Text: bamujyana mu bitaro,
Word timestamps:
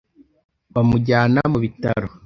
bamujyana 0.73 1.39
mu 1.51 1.57
bitaro, 1.63 2.07